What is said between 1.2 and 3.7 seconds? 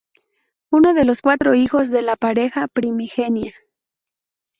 cuatro hijos de la pareja primigenia.